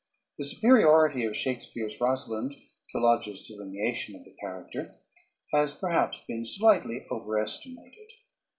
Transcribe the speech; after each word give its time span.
The 0.39 0.45
superiority 0.45 1.25
of 1.25 1.37
Shakespeare's 1.37 2.01
Rosalind 2.01 2.55
to 2.89 2.97
Lodge's 2.99 3.47
delineation 3.47 4.15
of 4.15 4.25
the 4.25 4.33
character 4.41 4.95
has, 5.53 5.75
perhaps, 5.75 6.23
been 6.27 6.43
slightly 6.43 7.05
overestimated. 7.11 8.09